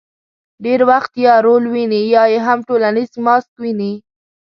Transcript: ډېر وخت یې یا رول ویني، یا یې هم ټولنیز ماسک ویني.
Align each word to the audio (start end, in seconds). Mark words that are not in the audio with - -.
ډېر 0.63 0.81
وخت 0.89 1.11
یې 1.17 1.21
یا 1.27 1.35
رول 1.45 1.63
ویني، 1.73 2.01
یا 2.15 2.23
یې 2.33 2.39
هم 2.47 2.59
ټولنیز 2.67 3.11
ماسک 3.25 3.51
ویني. 3.61 3.93